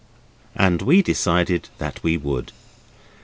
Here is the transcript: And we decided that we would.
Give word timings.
And 0.55 0.81
we 0.81 1.03
decided 1.03 1.69
that 1.77 2.01
we 2.01 2.17
would. 2.17 2.51